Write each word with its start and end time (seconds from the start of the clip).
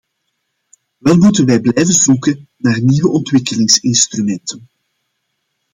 Wel 0.99 1.17
moeten 1.17 1.45
wij 1.45 1.59
blijven 1.59 1.93
zoeken 1.93 2.47
naar 2.57 2.81
nieuwe 2.81 3.09
ontwikkelingsinstrumenten. 3.09 4.69